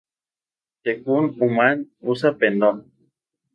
Tecún 0.83 1.23
Umán 1.47 1.77
usa 2.11 2.29
pendón. 2.39 2.77